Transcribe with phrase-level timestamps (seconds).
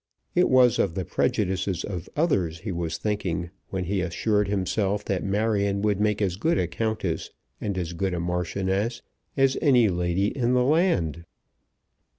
[0.33, 5.23] It was of the prejudices of others he was thinking when he assured himself that
[5.23, 7.29] Marion would make as good a Countess
[7.61, 9.03] and as good a Marchioness
[9.37, 11.23] as any lady in the land.